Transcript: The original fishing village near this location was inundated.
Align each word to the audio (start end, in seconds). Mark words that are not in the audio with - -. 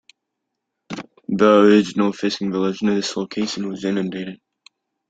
The 1.29 1.59
original 1.59 2.11
fishing 2.11 2.51
village 2.51 2.81
near 2.81 2.95
this 2.95 3.15
location 3.15 3.69
was 3.69 3.85
inundated. 3.85 4.41